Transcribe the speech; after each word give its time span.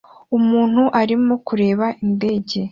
Umuntu 0.37 0.81
arimo 1.01 1.33
kureba 1.47 1.85
indege 2.05 2.59